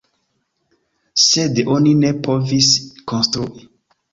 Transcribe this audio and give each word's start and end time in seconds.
Sed 1.25 1.61
oni 1.75 1.93
ne 2.01 2.11
povis 2.29 2.73
konstrui. 3.13 3.71